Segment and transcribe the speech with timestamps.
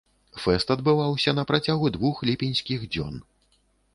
[0.43, 3.23] Фэст адбываўся на працягу двух ліпеньскіх дзён.